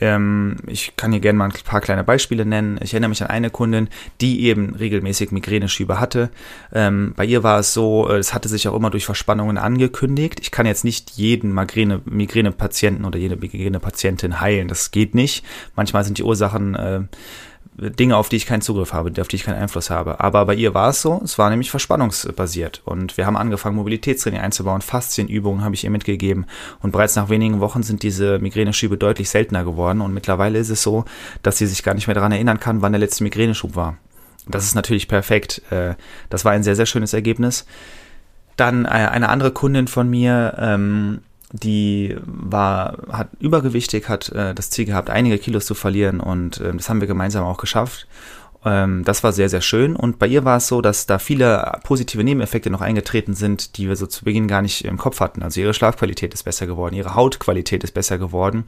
Ähm, 0.00 0.56
ich 0.66 0.96
kann 0.96 1.12
hier 1.12 1.20
gerne 1.20 1.38
mal 1.38 1.46
ein 1.46 1.52
paar 1.64 1.80
kleine 1.80 2.04
Beispiele 2.04 2.44
nennen. 2.44 2.78
Ich 2.82 2.92
erinnere 2.92 3.10
mich 3.10 3.22
an 3.22 3.30
eine 3.30 3.50
Kundin, 3.50 3.88
die 4.20 4.44
eben 4.44 4.74
regelmäßig 4.74 5.30
Migräneschübe 5.30 6.00
hatte. 6.00 6.30
Ähm, 6.72 7.14
bei 7.16 7.24
ihr 7.24 7.42
war 7.42 7.58
es 7.58 7.72
so, 7.72 8.08
äh, 8.08 8.16
es 8.16 8.34
hatte 8.34 8.48
sich 8.48 8.68
auch 8.68 8.74
immer 8.74 8.90
durch 8.90 9.04
Verspannungen 9.04 9.58
angekündigt. 9.58 10.40
Ich 10.40 10.50
kann 10.50 10.66
jetzt 10.66 10.84
nicht 10.84 11.10
jeden 11.12 11.52
Migräne-Patienten 11.54 13.04
oder 13.04 13.18
jede 13.18 13.36
Migräne-Patientin 13.36 14.40
heilen. 14.40 14.68
Das 14.68 14.90
geht 14.90 15.14
nicht. 15.14 15.44
Manchmal 15.76 16.04
sind 16.04 16.18
die 16.18 16.24
Ursachen 16.24 16.74
äh, 16.74 17.00
Dinge, 17.74 18.16
auf 18.16 18.28
die 18.28 18.36
ich 18.36 18.44
keinen 18.44 18.60
Zugriff 18.60 18.92
habe, 18.92 19.12
auf 19.20 19.28
die 19.28 19.36
ich 19.36 19.44
keinen 19.44 19.60
Einfluss 19.60 19.88
habe. 19.88 20.20
Aber 20.20 20.44
bei 20.44 20.54
ihr 20.54 20.74
war 20.74 20.90
es 20.90 21.00
so, 21.00 21.20
es 21.24 21.38
war 21.38 21.48
nämlich 21.48 21.70
verspannungsbasiert. 21.70 22.82
Und 22.84 23.16
wir 23.16 23.24
haben 23.24 23.36
angefangen, 23.36 23.76
Mobilitätstraining 23.76 24.40
einzubauen, 24.40 24.82
Faszienübungen 24.82 25.64
habe 25.64 25.74
ich 25.74 25.84
ihr 25.84 25.90
mitgegeben. 25.90 26.46
Und 26.80 26.92
bereits 26.92 27.16
nach 27.16 27.30
wenigen 27.30 27.60
Wochen 27.60 27.82
sind 27.82 28.02
diese 28.02 28.38
Migräneschübe 28.38 28.98
deutlich 28.98 29.30
seltener 29.30 29.64
geworden. 29.64 30.02
Und 30.02 30.12
mittlerweile 30.12 30.58
ist 30.58 30.68
es 30.68 30.82
so, 30.82 31.06
dass 31.42 31.56
sie 31.56 31.66
sich 31.66 31.82
gar 31.82 31.94
nicht 31.94 32.06
mehr 32.06 32.14
daran 32.14 32.32
erinnern 32.32 32.60
kann, 32.60 32.82
wann 32.82 32.92
der 32.92 33.00
letzte 33.00 33.24
Migräneschub 33.24 33.74
war. 33.74 33.96
Das 34.46 34.64
ist 34.64 34.74
natürlich 34.74 35.08
perfekt. 35.08 35.62
Äh, 35.70 35.94
das 36.28 36.44
war 36.44 36.52
ein 36.52 36.62
sehr, 36.62 36.76
sehr 36.76 36.86
schönes 36.86 37.14
Ergebnis. 37.14 37.64
Dann 38.56 38.84
äh, 38.84 38.88
eine 38.88 39.30
andere 39.30 39.50
Kundin 39.50 39.88
von 39.88 40.10
mir, 40.10 40.56
ähm, 40.58 41.22
die 41.52 42.16
war, 42.24 42.98
hat 43.10 43.28
übergewichtig, 43.38 44.08
hat 44.08 44.30
äh, 44.30 44.54
das 44.54 44.70
Ziel 44.70 44.86
gehabt, 44.86 45.10
einige 45.10 45.38
Kilos 45.38 45.66
zu 45.66 45.74
verlieren 45.74 46.20
und 46.20 46.60
äh, 46.60 46.72
das 46.74 46.88
haben 46.88 47.00
wir 47.00 47.08
gemeinsam 47.08 47.44
auch 47.44 47.58
geschafft. 47.58 48.06
Ähm, 48.64 49.04
das 49.04 49.22
war 49.22 49.32
sehr, 49.32 49.48
sehr 49.48 49.60
schön 49.60 49.94
und 49.94 50.18
bei 50.18 50.26
ihr 50.26 50.44
war 50.44 50.56
es 50.56 50.68
so, 50.68 50.80
dass 50.80 51.06
da 51.06 51.18
viele 51.18 51.80
positive 51.84 52.24
Nebeneffekte 52.24 52.70
noch 52.70 52.80
eingetreten 52.80 53.34
sind, 53.34 53.76
die 53.76 53.88
wir 53.88 53.96
so 53.96 54.06
zu 54.06 54.24
Beginn 54.24 54.48
gar 54.48 54.62
nicht 54.62 54.84
im 54.84 54.98
Kopf 54.98 55.20
hatten. 55.20 55.42
Also 55.42 55.60
ihre 55.60 55.74
Schlafqualität 55.74 56.32
ist 56.32 56.44
besser 56.44 56.66
geworden, 56.66 56.94
ihre 56.94 57.14
Hautqualität 57.14 57.84
ist 57.84 57.92
besser 57.92 58.18
geworden 58.18 58.64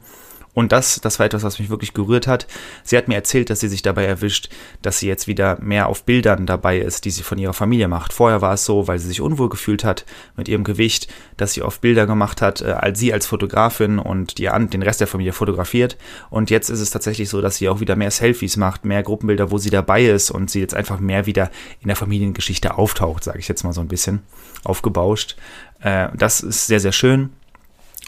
und 0.55 0.71
das, 0.71 0.99
das 1.01 1.19
war 1.19 1.27
etwas, 1.27 1.43
was 1.43 1.59
mich 1.59 1.69
wirklich 1.69 1.93
gerührt 1.93 2.27
hat. 2.27 2.47
Sie 2.83 2.97
hat 2.97 3.09
mir 3.09 3.15
erzählt, 3.15 3.49
dass 3.49 3.59
sie 3.59 3.67
sich 3.67 3.81
dabei 3.81 4.05
erwischt, 4.05 4.49
dass 4.81 4.99
sie 4.99 5.07
jetzt 5.07 5.27
wieder 5.27 5.59
mehr 5.61 5.87
auf 5.87 6.03
Bildern 6.05 6.45
dabei 6.45 6.79
ist, 6.79 7.03
die 7.05 7.11
sie 7.11 7.23
von 7.23 7.37
ihrer 7.37 7.53
Familie 7.53 7.89
macht. 7.89 8.13
Vorher 8.13 8.41
war 8.41 8.53
es 8.53 8.63
so, 8.63 8.87
weil 8.87 8.97
sie 8.97 9.09
sich 9.09 9.19
unwohl 9.19 9.49
gefühlt 9.49 9.83
hat 9.83 10.05
mit 10.37 10.47
ihrem 10.47 10.63
Gewicht, 10.63 11.13
dass 11.35 11.53
sie 11.53 11.61
oft 11.61 11.81
Bilder 11.81 12.07
gemacht 12.07 12.41
hat, 12.41 12.61
äh, 12.61 12.71
als 12.71 12.97
sie 12.99 13.11
als 13.11 13.27
Fotografin 13.27 13.99
und 13.99 14.37
die, 14.37 14.45
den 14.45 14.81
Rest 14.81 15.01
der 15.01 15.07
Familie 15.07 15.33
fotografiert. 15.33 15.97
Und 16.29 16.49
jetzt 16.49 16.69
ist 16.69 16.79
es 16.79 16.89
tatsächlich 16.89 17.27
so, 17.27 17.41
dass 17.41 17.57
sie 17.57 17.67
auch 17.67 17.81
wieder 17.81 17.97
mehr 17.97 18.11
Selfies 18.11 18.55
macht, 18.55 18.85
mehr 18.85 19.03
Gruppenbilder, 19.03 19.51
wo 19.51 19.57
sie 19.57 19.69
dabei 19.69 20.05
ist 20.05 20.31
und 20.31 20.49
sie 20.49 20.61
jetzt 20.61 20.73
einfach 20.73 21.01
mehr 21.01 21.25
wieder 21.25 21.51
in 21.81 21.89
der 21.89 21.97
Familiengeschichte 21.97 22.77
auftaucht, 22.77 23.25
sage 23.25 23.39
ich 23.39 23.49
jetzt 23.49 23.65
mal 23.65 23.73
so 23.73 23.81
ein 23.81 23.89
bisschen 23.89 24.21
aufgebauscht. 24.63 25.35
Äh, 25.81 26.07
das 26.15 26.39
ist 26.39 26.67
sehr, 26.67 26.79
sehr 26.79 26.93
schön. 26.93 27.31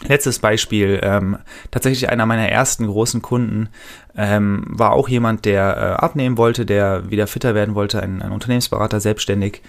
Letztes 0.06 0.38
Beispiel, 0.38 1.00
ähm, 1.02 1.38
tatsächlich 1.72 2.08
einer 2.08 2.24
meiner 2.24 2.48
ersten 2.48 2.86
großen 2.86 3.20
Kunden 3.20 3.68
ähm, 4.16 4.64
war 4.68 4.92
auch 4.92 5.08
jemand, 5.08 5.44
der 5.44 5.76
äh, 5.76 6.04
abnehmen 6.04 6.36
wollte, 6.38 6.64
der 6.64 7.10
wieder 7.10 7.26
fitter 7.26 7.54
werden 7.56 7.74
wollte, 7.74 8.00
ein, 8.00 8.22
ein 8.22 8.30
Unternehmensberater, 8.30 9.00
selbstständig. 9.00 9.62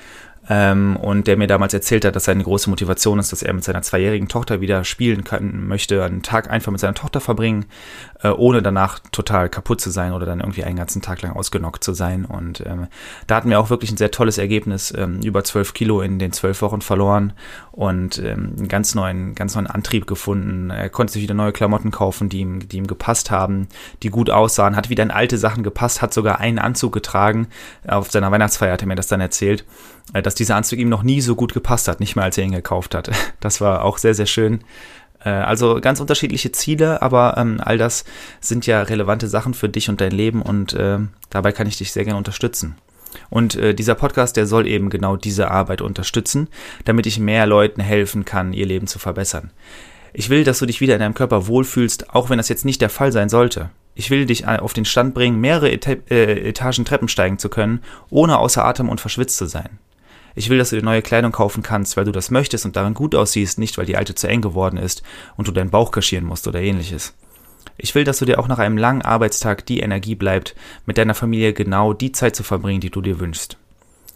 Ähm, 0.48 0.96
und 0.96 1.28
der 1.28 1.38
mir 1.38 1.48
damals 1.48 1.74
erzählt 1.74 2.06
hat, 2.06 2.16
dass 2.16 2.26
seine 2.26 2.44
große 2.44 2.70
Motivation 2.70 3.20
ist, 3.20 3.32
dass 3.32 3.44
er 3.44 3.54
mit 3.54 3.64
seiner 3.64 3.82
zweijährigen 3.82 4.28
Tochter 4.28 4.62
wieder 4.62 4.84
spielen 4.84 5.24
kann, 5.24 5.68
möchte, 5.68 6.04
einen 6.04 6.24
Tag 6.24 6.50
einfach 6.50 6.72
mit 6.72 6.80
seiner 6.80 6.94
Tochter 6.94 7.20
verbringen, 7.20 7.66
äh, 8.24 8.30
ohne 8.30 8.62
danach 8.62 9.00
total 9.12 9.50
kaputt 9.50 9.82
zu 9.82 9.90
sein 9.90 10.14
oder 10.14 10.26
dann 10.26 10.40
irgendwie 10.40 10.64
einen 10.64 10.78
ganzen 10.78 11.02
Tag 11.02 11.22
lang 11.22 11.34
ausgenockt 11.34 11.84
zu 11.84 11.94
sein. 11.94 12.26
Und 12.26 12.66
ähm, 12.66 12.88
da 13.28 13.36
hatten 13.36 13.50
wir 13.50 13.60
auch 13.60 13.70
wirklich 13.70 13.92
ein 13.92 13.98
sehr 13.98 14.12
tolles 14.12 14.38
Ergebnis, 14.38 14.94
ähm, 14.98 15.22
über 15.22 15.44
zwölf 15.44 15.74
Kilo 15.74 16.02
in 16.02 16.20
den 16.20 16.32
zwölf 16.32 16.62
Wochen 16.62 16.82
verloren 16.82 17.34
und 17.72 18.18
ähm, 18.20 18.56
einen 18.58 18.68
ganz 18.68 18.96
neuen, 18.96 19.36
ganz 19.36 19.56
neuen 19.56 19.68
Antrieb 19.68 20.08
gefunden. 20.08 20.70
Er 20.70 20.90
konnte 20.90 21.14
sich 21.14 21.22
wieder 21.22 21.34
neue 21.34 21.52
Klamotten 21.52 21.92
kaufen, 21.92 22.30
die 22.30 22.40
ihm, 22.40 22.68
die 22.68 22.78
ihm 22.78 22.88
gepasst 22.88 23.30
haben, 23.32 23.68
die 24.04 24.10
gut 24.10 24.30
aussahen, 24.30 24.76
hat 24.76 24.90
wieder 24.90 25.04
in 25.04 25.12
alte 25.12 25.38
Sachen 25.38 25.64
gepasst, 25.64 26.02
hat 26.02 26.14
sogar 26.14 26.40
einen 26.40 26.60
Anzug 26.60 26.94
getragen. 26.94 27.48
Auf 27.88 28.12
seiner 28.12 28.32
Weihnachtsfeier 28.32 28.74
hat 28.74 28.82
er 28.82 28.88
mir 28.88 28.96
das 28.96 29.08
dann 29.08 29.22
erzählt, 29.22 29.62
äh, 29.62 29.99
dass 30.14 30.36
dieser 30.36 30.56
Anzug 30.56 30.80
ihm 30.80 30.90
noch 30.90 31.04
nie 31.04 31.22
so 31.22 31.36
gut 31.36 31.54
gepasst 31.54 31.88
hat, 31.88 32.00
nicht 32.00 32.16
mal 32.16 32.24
als 32.24 32.38
er 32.38 32.44
ihn 32.44 32.52
gekauft 32.52 32.96
hat. 32.96 33.12
Das 33.40 33.62
war 33.62 33.86
auch 33.86 33.98
sehr, 33.98 34.14
sehr 34.14 34.26
schön. 34.26 34.62
Äh, 35.24 35.30
also 35.30 35.80
ganz 35.82 36.00
unterschiedliche 36.00 36.52
Ziele, 36.52 37.02
aber 37.02 37.36
ähm, 37.38 37.62
all 37.64 37.78
das 37.78 38.06
sind 38.42 38.66
ja 38.66 38.82
relevante 38.82 39.28
Sachen 39.28 39.54
für 39.54 39.70
dich 39.70 39.90
und 39.90 40.02
dein 40.02 40.12
Leben 40.12 40.42
und 40.42 40.74
äh, 40.74 41.00
dabei 41.30 41.52
kann 41.52 41.68
ich 41.68 41.78
dich 41.78 41.92
sehr 41.92 42.06
gerne 42.06 42.18
unterstützen. 42.18 42.76
Und 43.30 43.56
äh, 43.56 43.74
dieser 43.74 43.96
Podcast, 43.96 44.38
der 44.38 44.46
soll 44.46 44.68
eben 44.68 44.90
genau 44.90 45.16
diese 45.16 45.50
Arbeit 45.52 45.82
unterstützen, 45.82 46.48
damit 46.86 47.06
ich 47.06 47.20
mehr 47.20 47.48
Leuten 47.48 47.82
helfen 47.82 48.26
kann, 48.26 48.54
ihr 48.54 48.66
Leben 48.66 48.88
zu 48.88 49.00
verbessern. 49.00 49.52
Ich 50.14 50.30
will, 50.30 50.44
dass 50.44 50.60
du 50.60 50.66
dich 50.66 50.82
wieder 50.82 50.96
in 50.96 51.00
deinem 51.00 51.14
Körper 51.14 51.48
wohlfühlst, 51.48 52.14
auch 52.14 52.30
wenn 52.30 52.38
das 52.38 52.50
jetzt 52.50 52.66
nicht 52.66 52.82
der 52.82 52.90
Fall 52.90 53.12
sein 53.12 53.30
sollte. 53.30 53.70
Ich 53.96 54.10
will 54.10 54.26
dich 54.26 54.48
auf 54.48 54.74
den 54.74 54.86
Stand 54.86 55.14
bringen, 55.14 55.40
mehrere 55.40 55.72
Eta 55.72 55.92
äh, 56.10 56.50
Etagen 56.50 56.86
Treppen 56.86 57.08
steigen 57.08 57.38
zu 57.38 57.50
können, 57.50 57.82
ohne 58.10 58.38
außer 58.38 58.64
Atem 58.64 58.90
und 58.90 59.02
verschwitzt 59.02 59.38
zu 59.38 59.46
sein. 59.46 59.78
Ich 60.40 60.50
will, 60.50 60.58
dass 60.58 60.70
du 60.70 60.78
dir 60.78 60.84
neue 60.84 61.02
Kleidung 61.02 61.34
kaufen 61.34 61.64
kannst, 61.64 61.98
weil 61.98 62.06
du 62.06 62.14
das 62.14 62.32
möchtest 62.32 62.64
und 62.66 62.78
darin 62.78 62.94
gut 62.94 63.14
aussiehst, 63.14 63.60
nicht 63.60 63.78
weil 63.78 63.86
die 63.86 63.98
alte 63.98 64.16
zu 64.16 64.26
eng 64.30 64.40
geworden 64.40 64.78
ist 64.78 65.04
und 65.36 65.50
du 65.50 65.52
deinen 65.52 65.70
Bauch 65.70 65.92
kaschieren 65.92 66.26
musst 66.26 66.48
oder 66.48 66.62
ähnliches. 66.62 67.14
Ich 67.78 67.94
will, 67.94 68.06
dass 68.06 68.20
du 68.20 68.26
dir 68.26 68.40
auch 68.40 68.48
nach 68.48 68.58
einem 68.58 68.78
langen 68.78 69.02
Arbeitstag 69.02 69.66
die 69.66 69.82
Energie 69.82 70.16
bleibt, 70.16 70.56
mit 70.86 70.98
deiner 70.98 71.14
Familie 71.14 71.52
genau 71.52 71.92
die 71.92 72.14
Zeit 72.14 72.38
zu 72.38 72.44
verbringen, 72.44 72.80
die 72.80 72.90
du 72.90 73.02
dir 73.02 73.20
wünschst. 73.20 73.58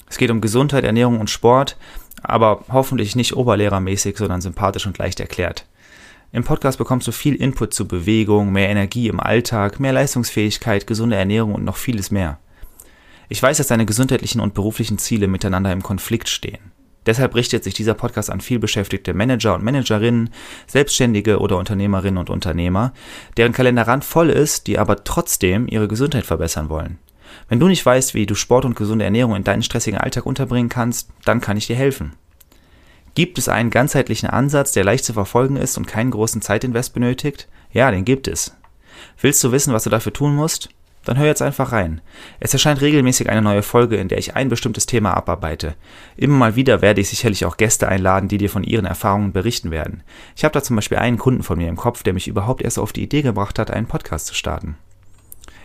Es 0.09 0.15
geht 0.15 0.31
um 0.31 0.39
Gesundheit, 0.39 0.85
Ernährung 0.85 1.19
und 1.19 1.29
Sport, 1.29 1.75
aber 2.21 2.63
hoffentlich 2.71 3.17
nicht 3.17 3.35
oberlehrermäßig, 3.35 4.15
sondern 4.15 4.39
sympathisch 4.39 4.87
und 4.87 4.97
leicht 4.99 5.19
erklärt. 5.19 5.65
Im 6.31 6.45
Podcast 6.45 6.77
bekommst 6.77 7.05
du 7.05 7.11
viel 7.11 7.35
Input 7.35 7.73
zu 7.73 7.85
Bewegung, 7.85 8.53
mehr 8.53 8.69
Energie 8.69 9.09
im 9.09 9.19
Alltag, 9.19 9.81
mehr 9.81 9.91
Leistungsfähigkeit, 9.91 10.87
gesunde 10.87 11.17
Ernährung 11.17 11.53
und 11.53 11.65
noch 11.65 11.75
vieles 11.75 12.11
mehr. 12.11 12.39
Ich 13.33 13.41
weiß, 13.41 13.57
dass 13.57 13.65
deine 13.65 13.87
gesundheitlichen 13.87 14.39
und 14.39 14.53
beruflichen 14.53 14.99
Ziele 14.99 15.27
miteinander 15.27 15.71
im 15.71 15.81
Konflikt 15.81 16.29
stehen. 16.29 16.71
Deshalb 17.07 17.33
richtet 17.33 17.63
sich 17.63 17.73
dieser 17.73 17.95
Podcast 17.95 18.29
an 18.29 18.41
vielbeschäftigte 18.41 19.15
Manager 19.15 19.55
und 19.55 19.63
Managerinnen, 19.63 20.29
Selbstständige 20.67 21.39
oder 21.39 21.57
Unternehmerinnen 21.57 22.19
und 22.19 22.29
Unternehmer, 22.29 22.93
deren 23.35 23.51
Kalender 23.51 23.87
randvoll 23.87 24.29
ist, 24.29 24.67
die 24.67 24.77
aber 24.77 25.03
trotzdem 25.03 25.67
ihre 25.67 25.87
Gesundheit 25.87 26.27
verbessern 26.27 26.69
wollen. 26.69 26.99
Wenn 27.49 27.59
du 27.59 27.67
nicht 27.67 27.83
weißt, 27.83 28.13
wie 28.13 28.27
du 28.27 28.35
Sport 28.35 28.65
und 28.65 28.75
gesunde 28.75 29.05
Ernährung 29.05 29.35
in 29.35 29.43
deinen 29.43 29.63
stressigen 29.63 29.99
Alltag 29.99 30.27
unterbringen 30.27 30.69
kannst, 30.69 31.09
dann 31.25 31.41
kann 31.41 31.57
ich 31.57 31.65
dir 31.65 31.75
helfen. 31.75 32.13
Gibt 33.15 33.39
es 33.39 33.49
einen 33.49 33.71
ganzheitlichen 33.71 34.29
Ansatz, 34.29 34.73
der 34.73 34.83
leicht 34.83 35.05
zu 35.05 35.13
verfolgen 35.13 35.55
ist 35.55 35.75
und 35.79 35.87
keinen 35.87 36.11
großen 36.11 36.43
Zeitinvest 36.43 36.93
benötigt? 36.93 37.47
Ja, 37.71 37.89
den 37.89 38.05
gibt 38.05 38.27
es. 38.27 38.55
Willst 39.19 39.43
du 39.43 39.51
wissen, 39.51 39.73
was 39.73 39.85
du 39.85 39.89
dafür 39.89 40.13
tun 40.13 40.35
musst? 40.35 40.69
Dann 41.05 41.17
hör 41.17 41.25
jetzt 41.25 41.41
einfach 41.41 41.73
rein. 41.73 42.01
Es 42.39 42.53
erscheint 42.53 42.79
regelmäßig 42.79 43.29
eine 43.29 43.41
neue 43.41 43.61
Folge, 43.61 43.97
in 43.97 44.07
der 44.07 44.17
ich 44.17 44.35
ein 44.35 44.47
bestimmtes 44.47 44.85
Thema 44.85 45.15
abarbeite. 45.15 45.75
Immer 46.15 46.37
mal 46.37 46.55
wieder 46.55 46.81
werde 46.81 47.01
ich 47.01 47.09
sicherlich 47.09 47.45
auch 47.45 47.57
Gäste 47.57 47.89
einladen, 47.89 48.29
die 48.29 48.37
dir 48.37 48.49
von 48.49 48.63
ihren 48.63 48.85
Erfahrungen 48.85 49.33
berichten 49.33 49.69
werden. 49.69 50.03
Ich 50.35 50.45
habe 50.45 50.53
da 50.53 50.63
zum 50.63 50.77
Beispiel 50.77 50.97
einen 50.97 51.17
Kunden 51.17 51.43
von 51.43 51.57
mir 51.57 51.67
im 51.67 51.75
Kopf, 51.75 52.03
der 52.03 52.13
mich 52.13 52.27
überhaupt 52.27 52.61
erst 52.61 52.79
auf 52.79 52.93
die 52.93 53.03
Idee 53.03 53.21
gebracht 53.21 53.59
hat, 53.59 53.69
einen 53.69 53.87
Podcast 53.87 54.27
zu 54.27 54.33
starten. 54.33 54.77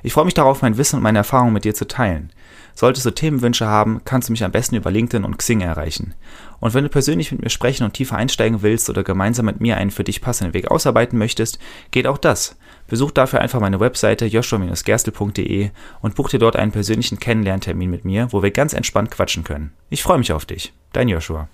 Ich 0.02 0.12
freue 0.12 0.24
mich 0.24 0.34
darauf, 0.34 0.62
mein 0.62 0.76
Wissen 0.76 0.96
und 0.96 1.02
meine 1.02 1.18
Erfahrungen 1.18 1.52
mit 1.52 1.64
dir 1.64 1.74
zu 1.74 1.86
teilen. 1.86 2.32
Solltest 2.78 3.06
du 3.06 3.10
Themenwünsche 3.10 3.66
haben, 3.66 4.02
kannst 4.04 4.28
du 4.28 4.32
mich 4.32 4.44
am 4.44 4.52
besten 4.52 4.76
über 4.76 4.92
LinkedIn 4.92 5.24
und 5.24 5.36
Xing 5.36 5.62
erreichen. 5.62 6.14
Und 6.60 6.74
wenn 6.74 6.84
du 6.84 6.88
persönlich 6.88 7.32
mit 7.32 7.42
mir 7.42 7.50
sprechen 7.50 7.82
und 7.82 7.94
tiefer 7.94 8.16
einsteigen 8.16 8.62
willst 8.62 8.88
oder 8.88 9.02
gemeinsam 9.02 9.46
mit 9.46 9.60
mir 9.60 9.76
einen 9.76 9.90
für 9.90 10.04
dich 10.04 10.20
passenden 10.20 10.54
Weg 10.54 10.70
ausarbeiten 10.70 11.18
möchtest, 11.18 11.58
geht 11.90 12.06
auch 12.06 12.18
das. 12.18 12.56
Besuch 12.86 13.10
dafür 13.10 13.40
einfach 13.40 13.58
meine 13.58 13.80
Webseite 13.80 14.26
joshua-gerstel.de 14.26 15.70
und 16.02 16.14
buch 16.14 16.28
dir 16.28 16.38
dort 16.38 16.54
einen 16.54 16.70
persönlichen 16.70 17.18
Kennenlerntermin 17.18 17.90
mit 17.90 18.04
mir, 18.04 18.28
wo 18.30 18.44
wir 18.44 18.52
ganz 18.52 18.74
entspannt 18.74 19.10
quatschen 19.10 19.42
können. 19.42 19.72
Ich 19.90 20.04
freue 20.04 20.18
mich 20.18 20.32
auf 20.32 20.46
dich. 20.46 20.72
Dein 20.92 21.08
Joshua. 21.08 21.48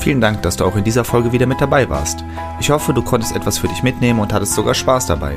Vielen 0.00 0.20
Dank, 0.20 0.42
dass 0.42 0.56
du 0.56 0.64
auch 0.64 0.74
in 0.74 0.82
dieser 0.82 1.04
Folge 1.04 1.30
wieder 1.30 1.46
mit 1.46 1.60
dabei 1.60 1.88
warst. 1.88 2.24
Ich 2.58 2.68
hoffe, 2.70 2.92
du 2.92 3.02
konntest 3.02 3.36
etwas 3.36 3.58
für 3.58 3.68
dich 3.68 3.84
mitnehmen 3.84 4.18
und 4.18 4.32
hattest 4.32 4.56
sogar 4.56 4.74
Spaß 4.74 5.06
dabei. 5.06 5.36